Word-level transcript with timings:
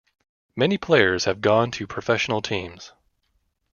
Many 0.55 0.79
players 0.79 1.25
have 1.25 1.41
gone 1.41 1.69
to 1.73 1.85
professional 1.85 2.41
teams. 2.41 2.91